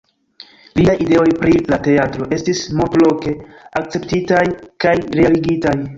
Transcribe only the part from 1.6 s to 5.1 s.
la teatro estis multloke akceptitaj kaj